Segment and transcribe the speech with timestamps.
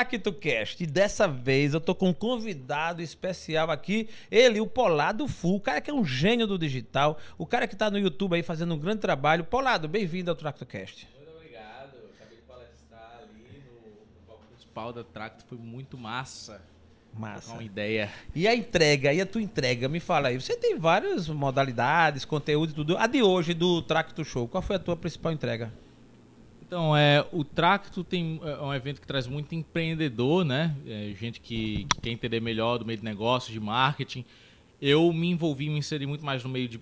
[0.00, 0.82] TractoCast.
[0.82, 5.60] E dessa vez eu tô com um convidado especial aqui, ele, o Polado Full, o
[5.60, 8.74] cara que é um gênio do digital, o cara que tá no YouTube aí fazendo
[8.74, 9.44] um grande trabalho.
[9.44, 11.06] Polado, bem-vindo ao TractoCast.
[11.16, 11.96] Muito obrigado.
[12.14, 16.62] Acabei de palestrar ali no, no palco principal da Tracto, foi muito massa.
[17.12, 17.52] Massa.
[17.52, 18.08] Uma ideia.
[18.34, 19.88] E a entrega, e a tua entrega?
[19.88, 20.40] Me fala aí.
[20.40, 22.96] Você tem várias modalidades, conteúdo e tudo.
[22.96, 25.72] A de hoje, do Tracto Show, qual foi a tua principal entrega?
[26.70, 30.76] Então, é, o Tracto tem, é um evento que traz muito empreendedor, né?
[30.86, 34.24] É, gente que, que quer entender melhor do meio de negócio, de marketing.
[34.80, 36.80] Eu me envolvi, me inseri muito mais no meio de,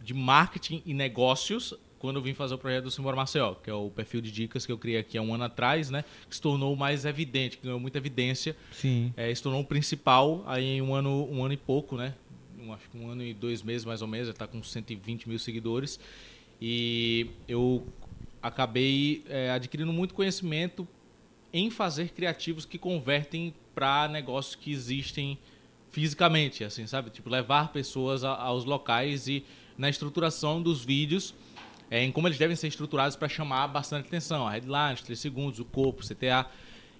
[0.00, 3.74] de marketing e negócios quando eu vim fazer o projeto do Simbora Maceió, que é
[3.74, 6.02] o perfil de dicas que eu criei aqui há um ano atrás, né?
[6.30, 8.56] Que se tornou mais evidente, que ganhou muita evidência.
[8.72, 9.12] Sim.
[9.18, 12.14] É, se tornou o principal aí em um ano, um ano e pouco, né?
[12.58, 15.38] Um, acho que um ano e dois meses mais ou menos, está com 120 mil
[15.38, 16.00] seguidores.
[16.58, 17.86] E eu
[18.46, 20.86] acabei é, adquirindo muito conhecimento
[21.52, 25.38] em fazer criativos que convertem para negócios que existem
[25.90, 27.10] fisicamente, assim, sabe?
[27.10, 29.44] Tipo, levar pessoas a, aos locais e
[29.78, 31.34] na estruturação dos vídeos,
[31.90, 34.46] é, em como eles devem ser estruturados para chamar bastante atenção.
[34.46, 36.46] A headline, 3 segundos, o corpo, CTA.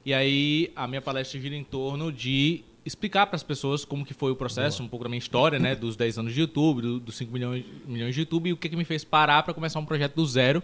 [0.05, 4.15] E aí a minha palestra gira em torno de explicar para as pessoas como que
[4.15, 4.87] foi o processo, Boa.
[4.87, 7.65] um pouco da minha história, né, dos 10 anos de YouTube, do, dos 5 milhões,
[7.85, 10.25] milhões de YouTube e o que, que me fez parar para começar um projeto do
[10.25, 10.63] zero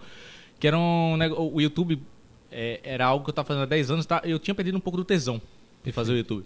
[0.63, 2.01] que era um o YouTube
[2.49, 4.23] é, era algo que eu estava fazendo há 10 anos, tá?
[4.25, 5.43] eu tinha perdido um pouco do tesão
[5.83, 6.45] de fazer o YouTube.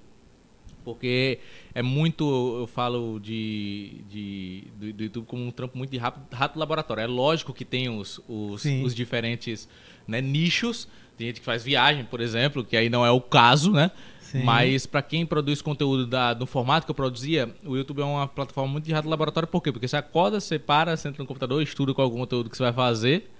[0.82, 1.38] Porque
[1.74, 2.24] é muito,
[2.60, 7.02] eu falo de, de do, do, YouTube como um trampo muito de rato, rato laboratório.
[7.02, 9.68] É lógico que tem os, os, os diferentes
[10.08, 10.88] né, nichos.
[11.18, 13.90] Tem gente que faz viagem, por exemplo, que aí não é o caso, né?
[14.18, 14.42] Sim.
[14.44, 18.26] Mas para quem produz conteúdo da, do formato que eu produzia, o YouTube é uma
[18.26, 19.46] plataforma muito de rato laboratório.
[19.46, 19.70] Por quê?
[19.70, 22.62] Porque você acorda, você para, você entra no computador, estuda com algum conteúdo que você
[22.62, 23.35] vai fazer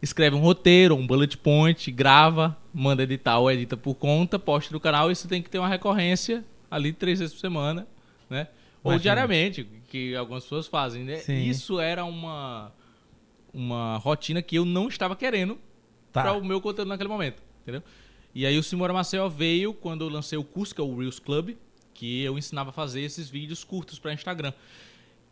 [0.00, 4.80] escreve um roteiro, um bullet point, grava, manda editar ou edita por conta, posta no
[4.80, 7.86] canal e você tem que ter uma recorrência ali três vezes por semana,
[8.28, 8.48] né?
[8.82, 9.02] Ou Imagina.
[9.02, 11.16] diariamente, que algumas pessoas fazem, né?
[11.16, 11.44] Sim.
[11.44, 12.72] Isso era uma
[13.52, 15.58] uma rotina que eu não estava querendo
[16.12, 16.22] tá.
[16.22, 17.82] para o meu conteúdo naquele momento, entendeu?
[18.34, 21.18] E aí o Simora Maceió veio quando eu lancei o curso que é o Reels
[21.18, 21.56] Club,
[21.94, 24.52] que eu ensinava a fazer esses vídeos curtos para Instagram.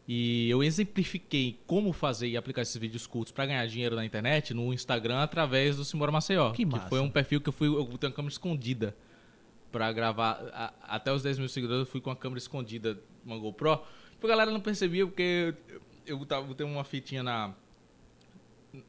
[0.06, 4.53] E eu exemplifiquei como fazer e aplicar esses vídeos curtos para ganhar dinheiro na internet
[4.53, 6.53] no Instagram através do Simbora Maceió.
[6.53, 7.69] Que, que foi um perfil que eu fui.
[7.69, 8.94] Eu tenho uma câmera escondida
[9.72, 10.41] para gravar.
[10.53, 13.81] A, até os 10 mil seguidores eu fui com a câmera escondida, uma GoPro.
[14.12, 15.54] Tipo, a galera não percebia porque
[16.06, 17.54] eu, eu, tava, eu tenho uma fitinha na.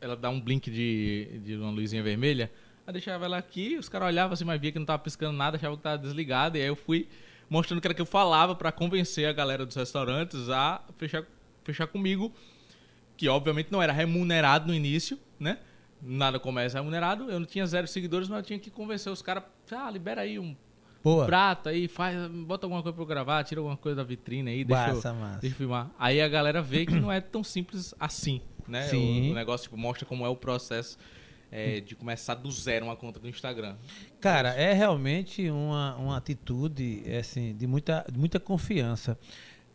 [0.01, 2.51] Ela dá um blink de, de uma luzinha vermelha.
[2.85, 5.57] Aí deixava ela aqui, os caras olhavam assim, mas via que não tava piscando nada,
[5.57, 6.57] achavam que tava desligado.
[6.57, 7.07] E aí eu fui
[7.49, 11.23] mostrando que era que eu falava para convencer a galera dos restaurantes a fechar,
[11.63, 12.31] fechar comigo,
[13.17, 15.59] que obviamente não era remunerado no início, né?
[16.01, 17.29] Nada começa remunerado.
[17.29, 20.37] Eu não tinha zero seguidores, mas eu tinha que convencer os caras, ah, libera aí
[20.37, 20.55] um
[21.03, 21.25] Boa.
[21.25, 24.63] prato aí, faz, bota alguma coisa pra eu gravar, tira alguma coisa da vitrine aí,
[24.63, 25.39] deixa, massa, eu, massa.
[25.39, 25.91] deixa eu filmar.
[25.97, 28.87] Aí a galera vê que não é tão simples assim, né?
[28.87, 29.29] Sim.
[29.29, 30.97] O, o negócio tipo, mostra como é o processo
[31.55, 33.77] é, de começar do zero uma conta do Instagram?
[34.19, 39.17] Cara, é realmente uma, uma atitude assim, de, muita, de muita confiança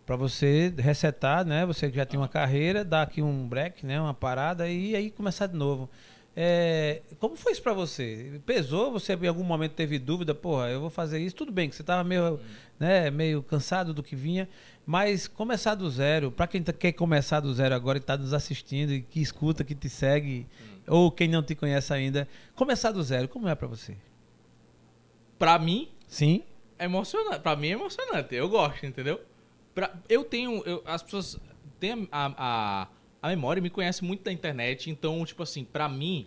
[0.04, 1.64] para você resetar, né?
[1.64, 3.98] Você que já tem uma carreira, dar aqui um break, né?
[3.98, 5.88] Uma parada e aí começar de novo.
[6.36, 8.40] É, como foi isso para você?
[8.44, 8.92] Pesou?
[8.92, 10.34] Você em algum momento teve dúvida?
[10.34, 11.34] Porra, eu vou fazer isso.
[11.34, 12.38] Tudo bem que você tava meio, hum.
[12.78, 14.48] né, meio cansado do que vinha,
[14.84, 18.34] mas começar do zero, para quem tá, quer começar do zero agora e está nos
[18.34, 22.90] assistindo e que escuta, que te segue, hum ou quem não te conhece ainda, começar
[22.90, 23.96] do zero, como é para você?
[25.38, 26.42] Para mim, sim,
[26.78, 27.40] é emocionante.
[27.40, 28.34] Para mim é emocionante.
[28.34, 29.20] Eu gosto, entendeu?
[29.74, 31.38] Pra, eu tenho, eu, as pessoas
[31.78, 32.88] têm a, a,
[33.22, 36.26] a memória, me conhecem muito da internet, então tipo assim, para mim,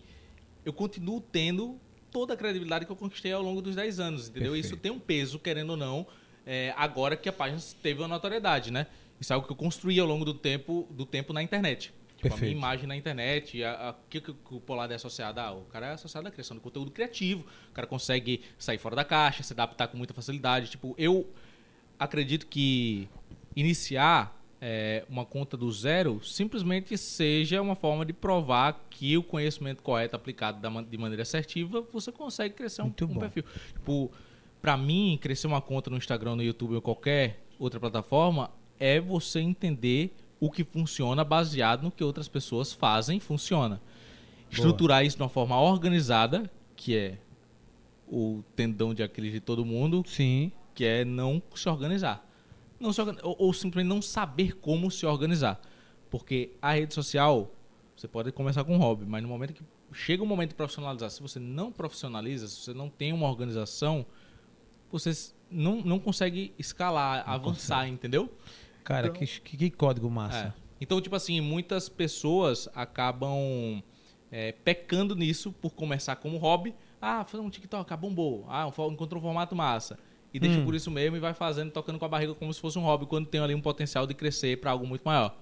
[0.63, 1.77] eu continuo tendo
[2.09, 4.53] toda a credibilidade que eu conquistei ao longo dos 10 anos, entendeu?
[4.53, 4.65] Perfeito.
[4.65, 6.07] Isso tem um peso, querendo ou não,
[6.45, 8.87] é, agora que a página teve uma notoriedade, né?
[9.19, 11.93] Isso é algo que eu construí ao longo do tempo, do tempo na internet.
[12.23, 15.39] Tipo, a minha imagem na internet, o que, que o Polado é associado?
[15.39, 18.95] Ah, o cara é associado à criação de conteúdo criativo, o cara consegue sair fora
[18.95, 20.69] da caixa, se adaptar com muita facilidade.
[20.69, 21.29] Tipo, eu
[21.99, 23.07] acredito que
[23.55, 29.83] iniciar é, uma conta do zero simplesmente seja uma forma de provar que o conhecimento
[29.83, 33.43] correto aplicado da, de maneira assertiva, você consegue crescer um, um perfil.
[33.73, 34.09] Tipo,
[34.61, 38.49] para mim, crescer uma conta no Instagram, no YouTube ou qualquer outra plataforma
[38.79, 43.81] é você entender o que funciona baseado no que outras pessoas fazem funciona.
[44.51, 45.07] Estruturar Boa.
[45.07, 47.17] isso de uma forma organizada, que é
[48.05, 50.51] o tendão de Aquiles de todo mundo, Sim.
[50.75, 52.29] que é não se organizar.
[52.77, 55.61] Não se organizar ou, ou simplesmente não saber como se organizar.
[56.09, 57.49] Porque a rede social,
[57.95, 59.63] você pode começar com um hobby, mas no momento que
[59.93, 61.09] chega um momento de profissionalizar.
[61.09, 64.05] Se você não profissionaliza, se você não tem uma organização,
[64.91, 65.13] você
[65.49, 67.93] não, não consegue escalar, não avançar, consegue.
[67.93, 68.29] entendeu?
[68.83, 70.53] Cara, então, que, que, código massa.
[70.57, 70.63] É.
[70.81, 73.81] Então, tipo assim, muitas pessoas acabam
[74.31, 76.75] é, pecando nisso por começar como hobby.
[77.01, 78.45] Ah, fazer um TikTok, ah, bombou.
[78.49, 79.97] Ah, encontrou um formato massa.
[80.33, 80.65] E deixa hum.
[80.65, 83.05] por isso mesmo e vai fazendo, tocando com a barriga como se fosse um hobby,
[83.05, 85.37] quando tem ali um potencial de crescer para algo muito maior.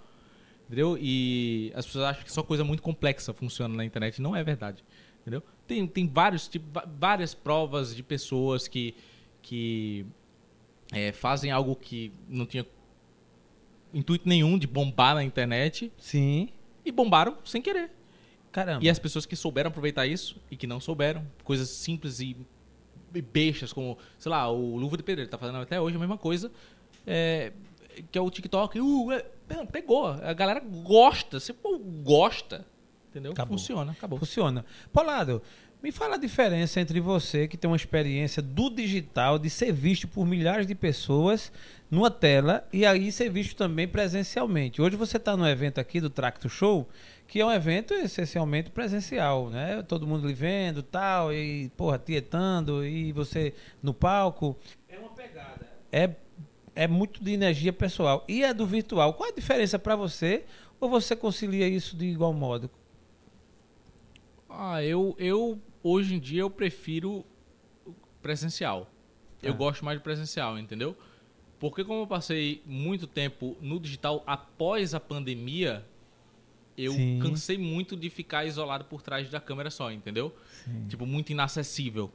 [0.68, 0.98] Entendeu?
[1.00, 4.22] E as pessoas acham que só coisa muito complexa funciona na internet.
[4.22, 4.84] Não é verdade.
[5.22, 5.42] Entendeu?
[5.68, 6.66] Tem, tem vários, tipo,
[7.00, 8.96] várias provas de pessoas que,
[9.42, 10.06] que
[10.92, 12.66] é, fazem algo que não tinha
[13.94, 15.92] intuito nenhum de bombar na internet.
[15.98, 16.50] Sim.
[16.86, 17.92] E bombaram sem querer.
[18.52, 18.84] Caramba.
[18.84, 22.36] E as pessoas que souberam aproveitar isso e que não souberam, coisas simples e
[23.22, 26.52] bestas, como, sei lá, o Luva de Pedreiro tá fazendo até hoje a mesma coisa,
[27.06, 27.52] é,
[28.12, 28.80] que é o TikTok.
[28.80, 29.24] Uh, é,
[29.72, 30.08] pegou.
[30.08, 31.40] A galera gosta.
[31.40, 32.66] Você pô, gosta.
[33.10, 33.34] Entendeu?
[33.34, 33.58] Acabou.
[33.58, 34.20] Funciona, acabou.
[34.20, 34.66] Funciona.
[34.94, 35.42] Polado,
[35.82, 40.08] me fala a diferença entre você, que tem uma experiência do digital, de ser visto
[40.08, 41.52] por milhares de pessoas
[41.90, 44.82] numa tela e aí ser visto também presencialmente.
[44.82, 46.88] Hoje você está no evento aqui do Tracto Show,
[47.28, 49.82] que é um evento essencialmente presencial, né?
[49.82, 54.56] Todo mundo lhe vendo tal, e, porra, tietando, e você no palco.
[54.88, 55.68] É uma pegada.
[55.92, 56.12] É,
[56.76, 58.24] é muito de energia pessoal.
[58.28, 59.16] E é do virtual.
[59.16, 60.44] Qual a diferença para você?
[60.80, 62.70] Ou você concilia isso de igual modo?
[64.50, 67.26] Ah, eu, eu hoje em dia eu prefiro
[68.22, 68.90] presencial.
[69.42, 69.56] Eu ah.
[69.56, 70.96] gosto mais de presencial, entendeu?
[71.60, 75.86] Porque como eu passei muito tempo no digital após a pandemia,
[76.78, 77.20] eu Sim.
[77.22, 80.36] cansei muito de ficar isolado por trás da câmera só, entendeu?
[80.64, 80.88] Sim.
[80.88, 82.12] Tipo, muito inacessível.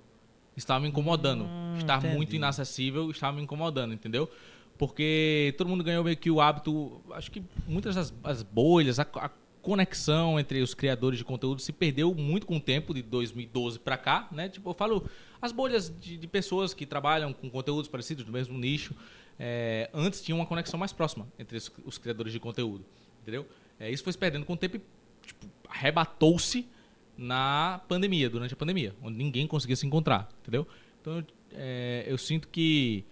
[0.56, 1.44] Estava me incomodando.
[1.44, 2.16] Hum, Estar entendi.
[2.16, 4.28] muito inacessível estava me incomodando, entendeu?
[4.78, 7.00] Porque todo mundo ganhou meio que o hábito.
[7.12, 9.30] Acho que muitas das as bolhas, a, a
[9.66, 13.98] conexão entre os criadores de conteúdo se perdeu muito com o tempo, de 2012 para
[13.98, 14.48] cá, né?
[14.48, 15.04] Tipo, eu falo
[15.42, 18.94] as bolhas de, de, pessoas que trabalham com conteúdos parecidos, do mesmo nicho.
[19.36, 22.86] É, antes tinha uma conexão mais próxima entre os, os criadores de conteúdo,
[23.22, 23.44] entendeu?
[23.80, 24.80] É, isso foi se perdendo com o tempo e
[25.26, 26.64] tipo, arrebatou-se
[27.19, 30.64] na pandemia, durante a pandemia, onde ninguém conseguia se encontrar, entendeu?
[31.00, 33.04] Então, é, eu sinto que,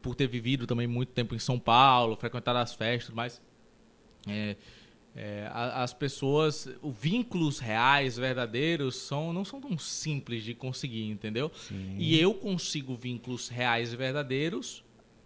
[0.00, 3.42] por ter vivido também muito tempo em São Paulo, frequentado as festas, mas
[4.26, 4.56] é,
[5.14, 11.50] é, as pessoas, os vínculos reais, verdadeiros, são, não são tão simples de conseguir, entendeu?
[11.54, 11.96] Sim.
[11.98, 14.82] E eu consigo vínculos reais e verdadeiros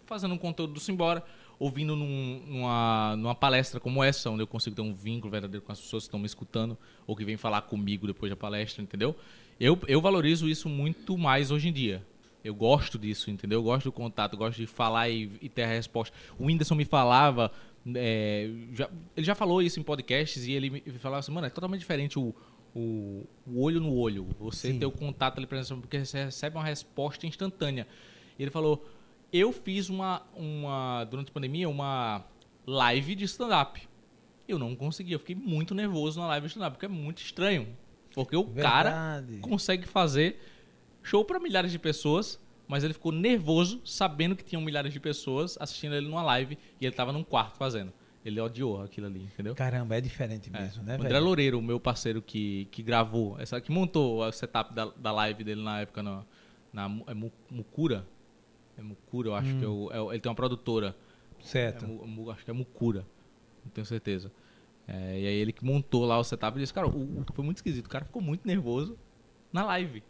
[0.07, 1.23] fazendo um conteúdo do Simbora,
[1.59, 5.71] ouvindo num, numa, numa palestra como essa, onde eu consigo ter um vínculo verdadeiro com
[5.71, 9.15] as pessoas que estão me escutando ou que vêm falar comigo depois da palestra, entendeu?
[9.59, 12.05] Eu, eu valorizo isso muito mais hoje em dia.
[12.43, 13.59] Eu gosto disso, entendeu?
[13.59, 16.15] Eu gosto do contato, gosto de falar e, e ter a resposta.
[16.39, 17.51] O Whindersson me falava
[17.95, 21.49] é, já, ele já falou isso em podcasts e ele me falava assim, mano, é
[21.49, 22.33] totalmente diferente o,
[22.75, 24.27] o, o olho no olho.
[24.39, 24.79] Você Sim.
[24.79, 27.87] ter o contato ali, porque você recebe uma resposta instantânea.
[28.37, 28.85] E ele falou,
[29.31, 32.25] eu fiz uma, uma durante a pandemia, uma
[32.65, 33.81] live de stand-up.
[34.47, 37.67] Eu não consegui, eu fiquei muito nervoso na live de stand-up, porque é muito estranho.
[38.13, 38.63] Porque o Verdade.
[38.63, 40.39] cara consegue fazer
[41.03, 45.57] show para milhares de pessoas mas ele ficou nervoso sabendo que tinham milhares de pessoas
[45.59, 47.93] assistindo ele numa live e ele estava num quarto fazendo.
[48.25, 49.55] Ele odiou aquilo ali, entendeu?
[49.55, 50.61] Caramba, é diferente é.
[50.61, 50.85] mesmo, é.
[50.85, 51.23] né, André velho?
[51.23, 55.43] Loureiro, o meu parceiro que, que gravou, essa, que montou o setup da, da live
[55.45, 56.23] dele na época na,
[56.73, 58.05] na é Mucura.
[58.77, 59.59] É Mucura, eu acho hum.
[59.59, 60.93] que é o, é, ele tem uma produtora.
[61.39, 61.85] Certo.
[61.85, 63.05] É, acho que é Mucura,
[63.63, 64.29] não tenho certeza.
[64.85, 67.57] É, e aí ele que montou lá o setup e disse, cara, o, foi muito
[67.57, 67.85] esquisito.
[67.85, 68.97] O cara ficou muito nervoso
[69.51, 70.03] na live.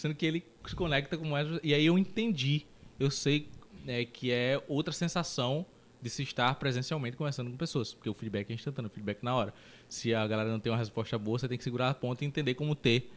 [0.00, 1.46] Sendo que ele se conecta com mais.
[1.62, 2.64] E aí eu entendi.
[2.98, 3.50] Eu sei
[3.84, 5.66] né, que é outra sensação
[6.00, 7.92] de se estar presencialmente conversando com pessoas.
[7.92, 9.52] Porque o feedback é instantâneo, o feedback na hora.
[9.90, 12.26] Se a galera não tem uma resposta boa, você tem que segurar a ponta e
[12.26, 13.12] entender como ter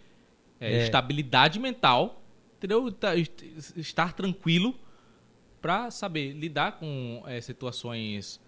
[0.59, 0.83] é, é.
[0.83, 2.21] estabilidade mental,
[2.57, 2.91] entendeu?
[2.91, 4.75] Tá, estar tranquilo
[5.61, 8.41] para saber lidar com é, situações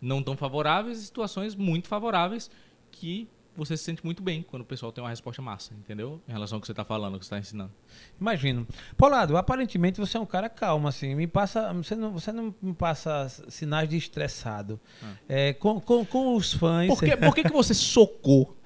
[0.00, 2.48] não tão favoráveis e situações muito favoráveis
[2.92, 6.20] que você se sente muito bem quando o pessoal tem uma resposta massa, entendeu?
[6.28, 7.72] Em relação ao que você está falando, ao que você está ensinando.
[8.20, 8.66] Imagino.
[8.96, 11.14] Polado, aparentemente você é um cara calmo, assim.
[11.14, 14.80] Me passa, você não, você não me passa sinais de estressado.
[15.02, 15.12] Ah.
[15.28, 16.88] É, com, com, com os fãs.
[16.88, 18.56] Por que, por que, que você socou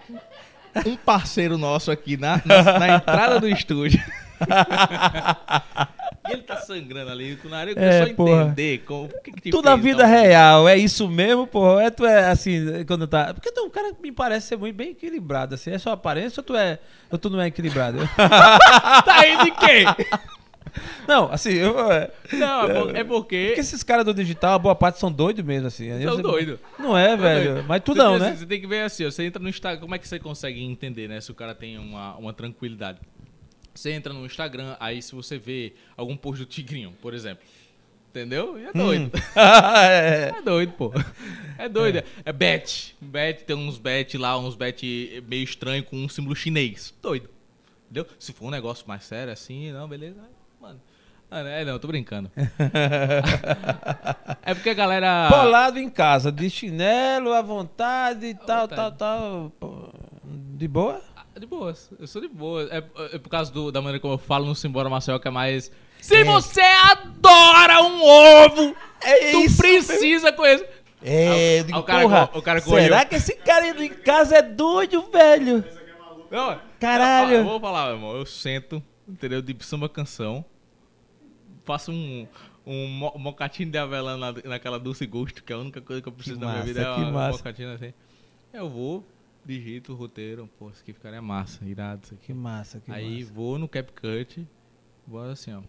[0.87, 4.02] um parceiro nosso aqui na, na, na entrada do estúdio?
[6.29, 8.43] E ele tá sangrando ali, o nariz é, só porra.
[8.43, 11.85] entender como, que que Tudo a vida então, real, é isso mesmo, porra.
[11.85, 13.33] É tu é assim, quando tá.
[13.33, 15.71] Porque tu é um cara que me parece ser muito bem equilibrado, assim.
[15.71, 16.79] É só aparência ou tu é.
[17.11, 17.99] Ou tu não é equilibrado?
[18.17, 19.85] tá aí de quê?
[21.07, 23.47] Não, assim, eu, é, Não, é, é porque.
[23.49, 25.89] porque esses caras do digital, a boa parte são doidos mesmo, assim.
[26.03, 26.59] São você- doidos.
[26.79, 27.55] Não é, velho.
[27.55, 27.67] doido.
[27.67, 28.29] Mas tu não, né?
[28.29, 30.19] assim, Você tem que ver assim, ó, você entra no Instagram, como é que você
[30.19, 31.21] consegue entender, né?
[31.21, 32.99] Se o cara tem uma, uma tranquilidade.
[33.79, 37.45] Você entra no Instagram, aí se você vê algum post do Tigrinho, por exemplo.
[38.11, 38.59] Entendeu?
[38.59, 39.13] E é doido.
[39.39, 40.35] é.
[40.37, 40.93] É doido, pô.
[41.57, 42.03] É doido.
[42.25, 42.97] É, bet.
[43.01, 46.93] Bet, tem uns bet lá, uns bet meio estranho com um símbolo chinês.
[47.01, 47.31] Doido.
[47.85, 48.05] Entendeu?
[48.19, 50.23] Se for um negócio mais sério assim, não, beleza.
[50.61, 50.81] Mano.
[51.31, 52.33] É, não, eu tô brincando.
[54.43, 55.29] é porque a galera.
[55.31, 58.75] Polado em casa, de chinelo, à vontade, tal, vontade.
[58.75, 59.53] tal, tal.
[59.61, 59.93] Pô,
[60.25, 61.01] De boa?
[61.38, 62.62] De boas, eu sou de boa.
[62.71, 62.83] É,
[63.14, 65.71] é por causa do- da maneira como eu falo no Simbora Maceió, que é mais.
[66.00, 70.68] Se você adora um ovo, É tu isso precisa conhecer.
[71.02, 73.07] É, Aí eu o- digo, aí o cara porra, co- o cara será correu.
[73.09, 75.64] que esse cara indo em casa é doido, velho?
[76.30, 77.33] Não, Caralho.
[77.35, 78.16] Eu, eu vou falar, meu irmão.
[78.16, 79.40] Eu sento, entendeu?
[79.42, 80.45] De samba canção.
[81.64, 82.26] Faço um,
[82.66, 86.09] um mo- mocatinho de avelã na, naquela doce gosto, que é a única coisa que
[86.09, 86.80] eu preciso Que na minha massa, vida.
[86.90, 87.38] É que uma massa.
[87.38, 87.92] mocatina assim.
[88.52, 89.04] Eu vou,
[89.45, 90.49] digito o roteiro.
[90.59, 92.02] Pô, isso aqui ficaria massa, irado.
[92.04, 92.26] Isso aqui.
[92.26, 93.33] Que massa, que Aí massa.
[93.33, 94.47] vou no CapCut,
[95.07, 95.61] vou assim, ó.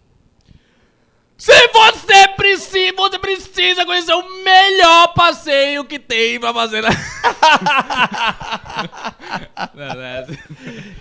[1.37, 6.89] Se você precisa, você precisa conhecer o melhor passeio que tem pra fazer na...
[9.73, 10.35] não, não é assim.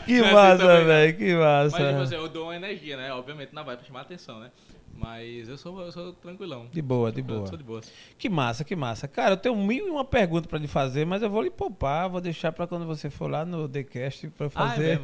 [0.06, 2.02] Que Não é assim massa, velho, que Mas, tipo massa.
[2.02, 3.12] assim, eu dou uma energia, né?
[3.12, 4.52] Obviamente não vai pra chamar atenção, né?
[5.00, 6.66] Mas eu sou, eu sou tranquilão.
[6.72, 7.46] De boa, de boa.
[7.46, 7.80] sou de boa.
[8.18, 9.06] Que massa, que massa.
[9.06, 12.08] Cara, eu tenho mil e uma pergunta pra lhe fazer, mas eu vou lhe poupar,
[12.08, 15.00] vou deixar pra quando você for lá no TheCast pra eu Ah, é fazer.
[15.00, 15.02] mesmo,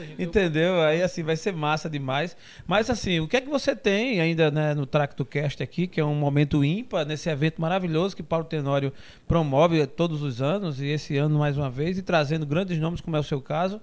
[0.00, 0.14] né?
[0.18, 0.80] Entendeu?
[0.80, 2.34] Aí assim vai ser massa demais.
[2.66, 6.00] Mas assim, o que é que você tem ainda né, no Tracto Cast aqui, que
[6.00, 8.92] é um momento ímpar nesse evento maravilhoso que Paulo Tenório
[9.28, 13.16] promove todos os anos e esse ano mais uma vez e trazendo grandes nomes como
[13.16, 13.80] é o seu caso.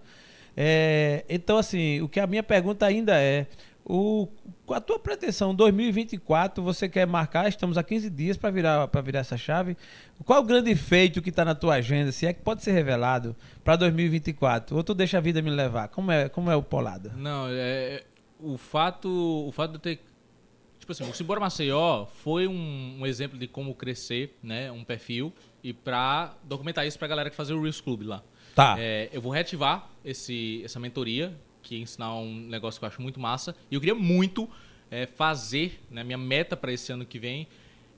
[0.56, 3.48] É, então assim, o que a minha pergunta ainda é
[3.86, 4.30] o,
[4.70, 7.48] a tua pretensão 2024, você quer marcar?
[7.50, 9.76] Estamos a 15 dias para virar para virar essa chave.
[10.24, 12.12] Qual o grande feito que está na tua agenda?
[12.12, 14.76] Se é que pode ser revelado para 2024?
[14.76, 15.90] Ou tu deixa a vida me levar?
[15.90, 17.12] Como é, como é o polado?
[17.16, 18.04] Não, é,
[18.40, 20.00] o fato, o fato de ter
[20.80, 25.32] tipo assim, o Simbora Maceió foi um, um exemplo de como crescer, né, um perfil
[25.64, 28.22] e pra documentar isso pra galera que fazer o Reels Club lá.
[28.54, 28.76] Tá.
[28.78, 31.34] É, eu vou reativar esse, essa mentoria,
[31.64, 33.56] que ensinar um negócio que eu acho muito massa.
[33.72, 34.48] E eu queria muito
[34.92, 37.48] é, fazer, né, minha meta para esse ano que vem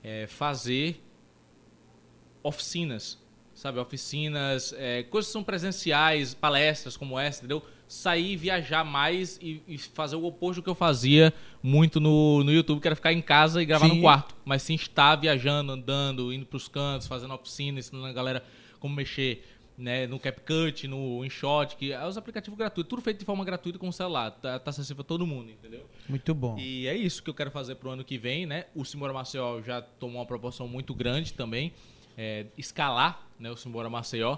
[0.02, 1.02] é fazer
[2.44, 3.20] oficinas,
[3.56, 3.80] sabe?
[3.80, 7.66] Oficinas, é, coisas que são presenciais, palestras como essa, entendeu?
[7.88, 12.52] Sair, viajar mais e, e fazer o oposto do que eu fazia muito no, no
[12.52, 13.96] YouTube, que era ficar em casa e gravar Sim.
[13.96, 14.36] no quarto.
[14.46, 18.44] Mas sim estar viajando, andando, indo pros cantos, fazendo oficina, ensinando a galera
[18.80, 19.44] como mexer
[19.78, 23.78] né, no CapCut, no InShot, que é os aplicativos gratuitos, tudo feito de forma gratuita
[23.78, 25.86] com o celular, tá, tá acessível a todo mundo, entendeu?
[26.08, 26.58] Muito bom.
[26.58, 28.66] E é isso que eu quero fazer pro ano que vem, né?
[28.74, 31.74] O Simbora Maceió já tomou uma proporção muito grande também.
[32.18, 34.38] é, escalar né, o Simbora Maceió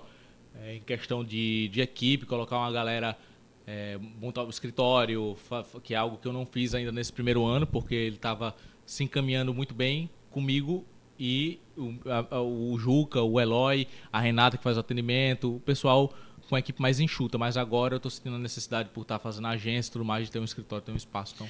[0.56, 3.18] é, em questão de, de equipe, colocar uma galera,
[3.66, 5.38] é, montar um escritório,
[5.84, 9.04] que é algo que eu não fiz ainda nesse primeiro ano, porque ele estava se
[9.04, 10.86] encaminhando muito bem comigo
[11.20, 11.94] e o,
[12.32, 16.14] a- o Juca, o Eloy, a Renata que faz o atendimento, o pessoal
[16.50, 19.48] com a equipe mais enxuta, mas agora eu estou sentindo a necessidade por estar fazendo
[19.48, 21.34] agência e tudo mais, de ter um escritório, ter um espaço.
[21.36, 21.48] Então,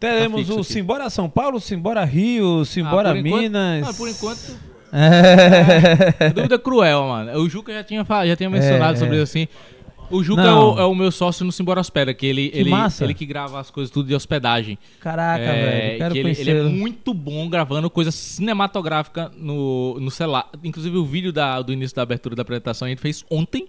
[0.00, 0.72] Teremos fixo o aqui.
[0.72, 3.88] Simbora São Paulo, Simbora Rio, Simbora Ah, por enquanto- Minas.
[3.88, 4.58] Ah, por enquanto,
[4.92, 6.30] É.
[6.30, 7.38] dúvida cruel, mano.
[7.40, 9.22] O Juca já tinha, já tinha mencionado É, sobre é.
[9.22, 9.48] isso assim.
[10.10, 13.04] O Juca é o, é o meu sócio no Simbora Hospeda, que ele, ele, massa.
[13.04, 14.78] ele que grava as coisas tudo de hospedagem.
[15.00, 15.98] Caraca, É, velho.
[15.98, 20.48] Quero que ele, ele é muito bom gravando coisa cinematográfica no, no celular.
[20.64, 23.68] Inclusive o vídeo da, do início da abertura da apresentação a gente fez ontem,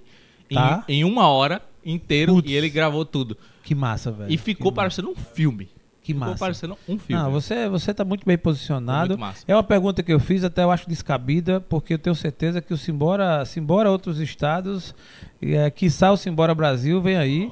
[0.50, 0.84] em- Tá.
[0.88, 2.50] em, uma hora inteiro, Putz.
[2.50, 3.38] e ele gravou tudo.
[3.64, 4.32] Que massa, velho.
[4.32, 5.70] E ficou que parecendo um filme.
[6.02, 6.40] Que ficou massa.
[6.40, 7.22] parecendo um filme.
[7.22, 9.10] Não, você, você tá muito bem posicionado.
[9.10, 9.44] Muito massa.
[9.48, 12.74] É uma pergunta que eu fiz, até eu acho descabida, porque eu tenho certeza que
[12.74, 14.96] o Simbora, Simbora outros estados,
[15.42, 17.52] e é, quiçá o Simbora Brasil vem aí,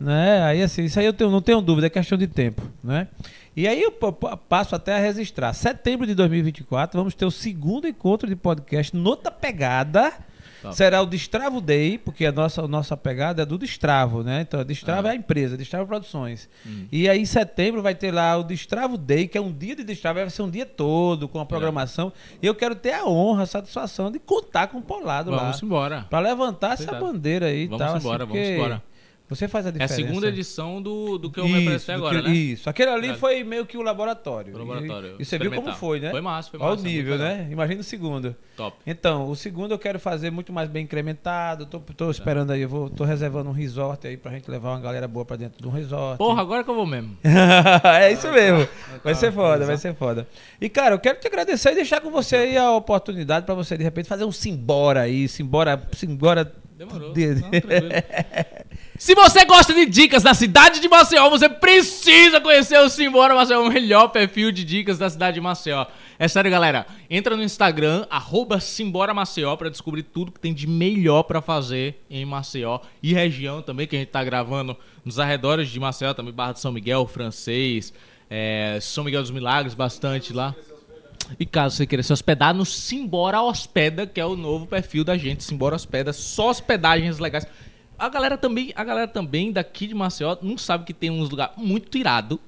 [0.00, 0.42] né?
[0.42, 3.06] Aí assim, isso aí eu tenho, não tenho dúvida, é questão de tempo, né?
[3.56, 5.52] E aí eu pa- pa- passo até a registrar.
[5.52, 10.12] Setembro de 2024, vamos ter o segundo encontro de podcast Nota Pegada.
[10.72, 14.40] Será o Destravo Day, porque a nossa, a nossa pegada é do Destravo, né?
[14.42, 15.10] Então, Destravo Ah.
[15.10, 16.48] é a empresa, Destravo Produções.
[16.66, 16.86] Hum.
[16.90, 19.84] E aí, em setembro, vai ter lá o Destravo Day, que é um dia de
[19.84, 22.12] Destravo, vai ser um dia todo com a programação.
[22.42, 25.38] E eu quero ter a honra, a satisfação de contar com o Polado lá.
[25.44, 26.06] Vamos embora.
[26.08, 27.96] Pra levantar essa bandeira aí e Vamos tal.
[27.98, 28.82] embora, assim, vamos embora.
[29.34, 29.94] Você faz a É a diferença.
[29.94, 32.34] segunda edição do, do que eu me apresentei agora, que- né?
[32.34, 32.70] Isso.
[32.70, 33.20] Aquele ali Verdade.
[33.20, 34.54] foi meio que o laboratório.
[34.54, 36.10] O laboratório, E, e você viu como foi, né?
[36.10, 37.48] Foi massa, foi Olha massa, o nível, né?
[37.50, 38.34] Imagina o segundo.
[38.56, 38.76] Top.
[38.86, 41.66] Então, o segundo eu quero fazer muito mais bem incrementado.
[41.66, 44.80] Tô, tô esperando aí, eu vou, tô reservando um resort aí pra gente levar uma
[44.80, 46.18] galera boa pra dentro de um resort.
[46.18, 47.16] Porra, agora que eu vou mesmo.
[47.24, 48.68] é isso mesmo.
[49.02, 50.26] Vai ser foda, vai ser foda.
[50.60, 53.76] E, cara, eu quero te agradecer e deixar com você aí a oportunidade pra você,
[53.76, 56.52] de repente, fazer um simbora aí, simbora, simbora.
[56.76, 57.12] Demorou.
[57.12, 57.88] de- Não, tranquilo.
[58.96, 63.60] Se você gosta de dicas da cidade de Maceió, você precisa conhecer o Simbora Maceió,
[63.62, 65.84] o melhor perfil de dicas da cidade de Maceió.
[66.16, 66.86] É sério, galera.
[67.10, 72.04] Entra no Instagram, arroba Simbora Maceió, pra descobrir tudo que tem de melhor pra fazer
[72.08, 76.32] em Maceió e região também, que a gente tá gravando nos arredores de Maceió, também
[76.32, 77.92] Barra de São Miguel, Francês,
[78.30, 80.54] é, São Miguel dos Milagres, bastante lá.
[81.38, 85.18] E caso você queira se hospedar no Simbora Hospeda, que é o novo perfil da
[85.18, 87.44] gente, Simbora Hospeda, só hospedagens legais.
[87.98, 91.54] A galera também, a galera também daqui de Maceió não sabe que tem uns lugares
[91.56, 92.40] muito irado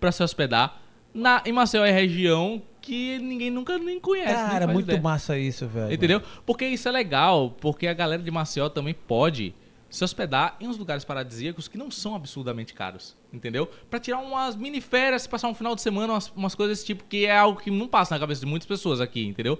[0.00, 0.80] pra se hospedar.
[1.12, 4.32] Na, em Maceió é região que ninguém nunca nem conhece.
[4.34, 5.00] nem Cara, faz muito ideia.
[5.00, 5.92] massa isso, velho.
[5.92, 6.22] Entendeu?
[6.44, 9.54] Porque isso é legal, porque a galera de Maceió também pode
[9.88, 13.66] se hospedar em uns lugares paradisíacos que não são absurdamente caros, entendeu?
[13.88, 17.04] Pra tirar umas mini férias, passar um final de semana, umas, umas coisas desse tipo,
[17.04, 19.58] que é algo que não passa na cabeça de muitas pessoas aqui, entendeu?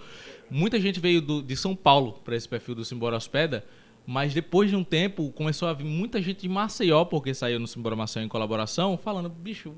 [0.50, 3.64] Muita gente veio do- de São Paulo pra esse perfil do Simbora Hospeda,
[4.06, 7.66] mas depois de um tempo começou a vir muita gente de Maceió, porque saiu no
[7.66, 9.74] Simbora Maceió em colaboração, falando, bicho,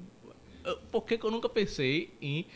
[0.90, 2.46] por que, que eu nunca pensei em,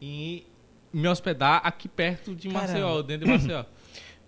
[0.00, 0.44] em
[0.92, 2.66] me hospedar aqui perto de Caramba.
[2.72, 3.64] Maceió, dentro de Maceió?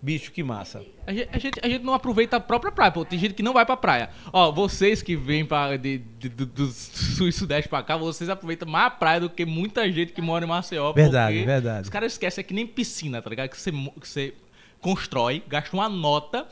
[0.01, 0.85] Bicho, que massa.
[1.07, 3.03] A gente, a, gente, a gente não aproveita a própria praia, pô.
[3.03, 4.11] Tem gente que não vai pra praia.
[4.31, 8.29] Ó, vocês que vêm pra, de, de- do, do sul e sudeste pra cá, vocês
[8.29, 10.93] aproveitam mais a praia do que muita gente que mora em Maceió.
[10.93, 11.83] Verdade, verdade.
[11.85, 13.49] Os caras esquecem, é que nem piscina, tá ligado?
[13.49, 14.33] Que você, que você
[14.81, 16.47] constrói, gasta uma nota,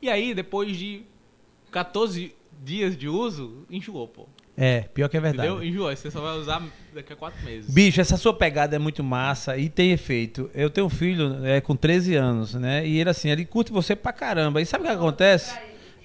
[0.00, 1.02] e aí depois de
[1.70, 4.26] 14 dias de uso, enjoou, pô.
[4.60, 5.48] É, pior que é verdade.
[5.48, 5.64] Entendeu?
[5.64, 5.94] Enjoou.
[5.94, 6.60] Você só vai usar
[6.92, 7.72] daqui a 4 meses.
[7.72, 10.50] Bicho, essa sua pegada é muito massa e tem efeito.
[10.52, 12.84] Eu tenho um filho é, com 13 anos, né?
[12.84, 14.60] E ele assim, ele curte você pra caramba.
[14.60, 15.56] E sabe o que acontece?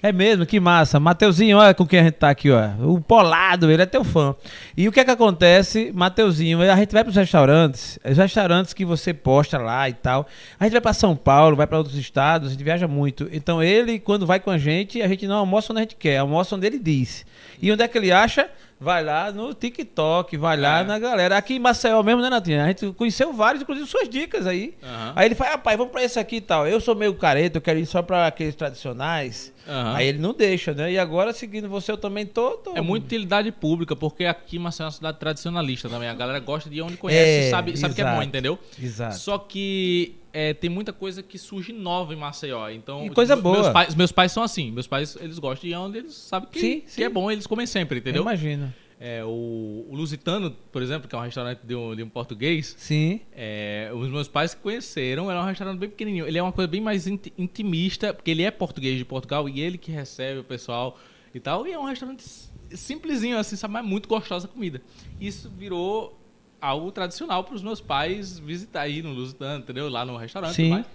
[0.04, 1.00] É mesmo, que massa.
[1.00, 2.68] Mateuzinho, olha com quem a gente tá aqui, ó.
[2.82, 4.36] O Polado, ele é teu fã.
[4.76, 6.60] E o que é que acontece, Mateuzinho?
[6.60, 10.26] A gente vai pros restaurantes, os restaurantes que você posta lá e tal.
[10.60, 13.30] A gente vai pra São Paulo, vai pra outros estados, a gente viaja muito.
[13.32, 16.18] Então ele, quando vai com a gente, a gente não almoça onde a gente quer,
[16.18, 17.24] almoça onde ele diz.
[17.62, 18.50] E onde é que ele acha?
[18.80, 20.84] Vai lá no TikTok, vai lá É.
[20.84, 21.36] na galera.
[21.38, 22.64] Aqui em Maceió mesmo, né, Natinha?
[22.64, 24.74] A gente conheceu vários, inclusive suas dicas aí.
[24.82, 25.12] Aham.
[25.16, 26.66] Aí ele fala, rapaz, vamos pra esse aqui e tal.
[26.66, 29.52] Eu sou meio careta, eu quero ir só pra aqueles tradicionais.
[29.66, 29.94] Aham.
[29.94, 30.92] Aí ele não deixa, né?
[30.92, 32.50] E agora, seguindo você, eu também tô.
[32.58, 36.08] tô- É muita utilidade pública, porque aqui Maceió é uma cidade tradicionalista também.
[36.08, 38.58] A galera gosta de onde conhece, É, sabe, sabe que é bom, entendeu?
[38.82, 39.16] Exato.
[39.16, 42.68] Só que é, tem muita coisa que surge nova em Maceió.
[42.68, 43.54] Então, E coisa boa.
[43.60, 44.70] Meus pais, meus pais são assim.
[44.72, 47.02] Meus pais, eles gostam de onde eles sabem que, Sim, que sim.
[47.04, 48.22] é bom, eles comem sempre, Eu entendeu?
[48.22, 48.74] imagino.
[49.00, 52.74] É, o, o Lusitano, por exemplo, que é um restaurante de um, de um português,
[52.78, 53.20] Sim.
[53.34, 56.26] é, os meus pais que conheceram, era um restaurante bem pequenininho.
[56.26, 59.60] Ele é uma coisa bem mais inti- intimista, porque ele é português de Portugal e
[59.60, 60.98] ele que recebe o pessoal
[61.34, 61.66] e tal.
[61.66, 62.24] E é um restaurante
[62.72, 63.74] simplesinho, assim, sabe?
[63.74, 64.80] Mas muito gostosa a comida.
[65.20, 66.18] Isso virou
[66.64, 69.88] algo tradicional para os meus pais visitar aí no Lusitano, entendeu?
[69.88, 70.68] Lá no restaurante e Sim.
[70.70, 70.86] mais.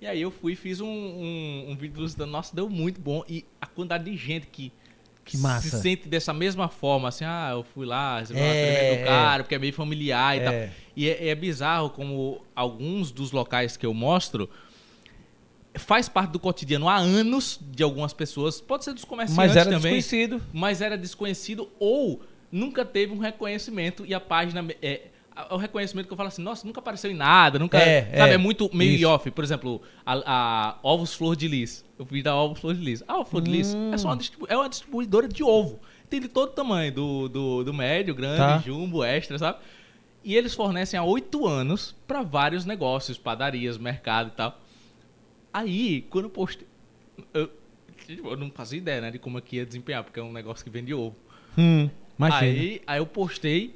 [0.00, 2.30] E aí eu fui e fiz um, um, um vídeo do Lusitano.
[2.30, 3.24] Nossa, deu muito bom.
[3.28, 4.70] E a quantidade de gente que
[5.24, 5.68] Que massa.
[5.68, 9.04] se sente dessa mesma forma, assim, ah, eu fui lá, um É, atendimento é.
[9.04, 10.44] caro, porque é meio familiar e É.
[10.44, 10.74] tal.
[10.96, 14.48] E é, é bizarro como alguns dos locais que eu mostro
[15.74, 19.64] faz parte do cotidiano há anos de algumas pessoas, pode ser dos comerciantes Mas era
[19.70, 20.42] também, desconhecido.
[20.52, 25.02] mas era desconhecido ou nunca teve um reconhecimento e a página é
[25.34, 28.32] a- o reconhecimento que eu falo assim, nossa, nunca apareceu em nada, nunca, É, sabe,
[28.32, 29.08] é, é, muito meio isso.
[29.08, 29.30] off.
[29.30, 30.14] Por exemplo, a,
[30.74, 31.84] a Ovos Flor de Lis.
[31.98, 33.04] Eu fiz da Ovos Flor de Lis.
[33.06, 33.92] Ah, a Flor de Lis Hum.
[33.94, 35.78] é só uma, distribu- é uma distribuidora de ovo.
[36.10, 38.58] Tem de todo tamanho, do, do, do médio, grande, Tá.
[38.58, 39.58] jumbo, extra, sabe?
[40.24, 44.58] E eles fornecem há oito anos para vários negócios, padarias, mercado e tal.
[45.52, 46.66] Aí, quando eu postei.
[47.32, 47.50] Eu,
[48.08, 50.64] eu não fazia ideia, né, de como é que ia desempenhar, porque é um negócio
[50.64, 51.16] que vende ovo.
[51.56, 52.40] Hum, imagina.
[52.40, 53.74] Aí, aí eu postei.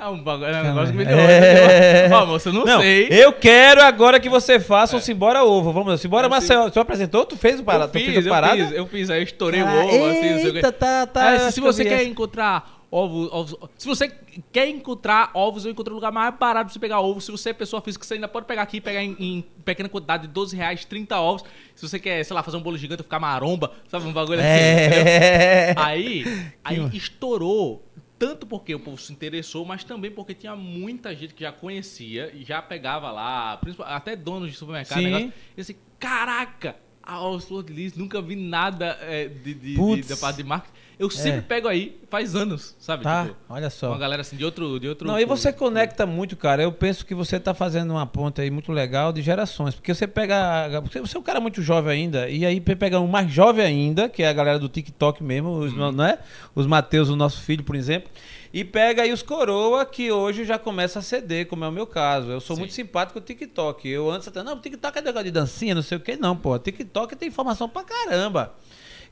[0.00, 1.20] É um, bagulho, é um negócio que vende ovo.
[1.22, 2.10] É.
[2.12, 3.08] Ó, moça, eu não, sei.
[3.10, 5.72] Eu quero agora que você faça um Simbora Ovo.
[5.72, 6.64] Vamos, Simbora É, Maceió.
[6.68, 7.24] Você apresentou?
[7.24, 7.84] Tu fez o parada?
[7.84, 8.56] eu Tu fiz, fez a eu parada?
[8.56, 10.56] fiz, eu fiz, aí eu estourei Ah, o ovo, assim, não o quê.
[10.58, 11.28] Eita, tá, tá.
[11.28, 13.70] Aí, se eu você quer encontrar ovos, ovos.
[13.78, 14.08] Se você
[14.52, 17.24] quer encontrar ovos, eu encontrei um lugar mais barato pra você pegar ovos.
[17.24, 19.88] Se você é pessoa física, você ainda pode pegar aqui e pegar em, em pequena
[19.88, 21.42] quantidade de 12 reais, 30 ovos.
[21.74, 24.06] Se você quer, sei lá, fazer um bolo gigante ficar maromba, sabe?
[24.06, 24.48] Um bagulho assim.
[24.48, 25.74] É.
[25.78, 26.24] Aí,
[26.62, 26.96] aí massa.
[26.96, 27.82] estourou.
[28.18, 32.30] Tanto porque o povo se interessou, mas também porque tinha muita gente que já conhecia
[32.32, 35.04] e já pegava lá, até donos de supermercado, Sim.
[35.06, 39.74] negócio, e assim, caraca, Ah, os Flor de Lis, nunca vi nada é, de, de,
[39.74, 40.72] de, da parte de marketing.
[40.98, 41.42] Eu sempre É.
[41.42, 43.02] pego aí, faz anos, sabe?
[43.02, 43.88] Tá, Tipo, olha só.
[43.88, 44.78] uma galera assim de outro.
[44.78, 46.62] De outro Não, e você conecta muito, cara.
[46.62, 49.74] Eu penso que você está fazendo uma ponta aí muito legal de gerações.
[49.74, 50.68] Porque você pega.
[51.00, 54.22] Você é um cara muito jovem ainda, e aí pega um mais jovem ainda, que
[54.22, 56.18] é a galera do TikTok mesmo, os, não é?
[56.54, 58.08] Os Mateus, o nosso filho, por exemplo.
[58.52, 61.86] E pega aí os coroa que hoje já começa a ceder, como é o meu
[61.86, 62.30] caso.
[62.30, 62.60] Eu sou Sim.
[62.62, 63.88] muito simpático com o TikTok.
[63.88, 66.36] Eu antes até, não, o TikTok é negócio de dancinha, não sei o que, não,
[66.36, 66.58] pô.
[66.58, 68.54] TikTok tem informação pra caramba.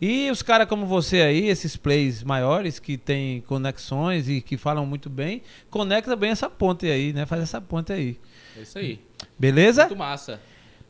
[0.00, 4.84] E os caras como você aí, esses plays maiores que tem conexões e que falam
[4.84, 7.26] muito bem, conecta bem essa ponte aí, né?
[7.26, 8.18] Faz essa ponte aí.
[8.56, 9.00] É isso aí.
[9.38, 9.82] Beleza?
[9.82, 10.40] Muito massa.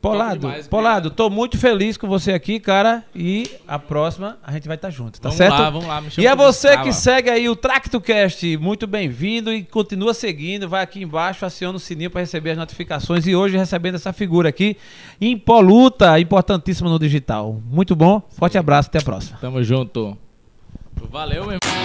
[0.01, 3.05] Polado, demais, Polado, tô muito feliz com você aqui, cara.
[3.15, 5.53] E a próxima a gente vai estar junto, tá vamos certo?
[5.53, 6.01] lá, vamos lá.
[6.01, 10.67] Me chama E que você que segue aí o TractoCast, muito bem-vindo e continua seguindo.
[10.67, 13.27] Vai aqui embaixo, aciona o sininho para receber as notificações.
[13.27, 14.75] E hoje recebendo essa figura aqui,
[15.21, 17.61] impoluta, importantíssima no digital.
[17.67, 19.37] Muito bom, forte abraço, até a próxima.
[19.39, 20.17] Tamo junto.
[21.11, 21.80] Valeu, meu irmão.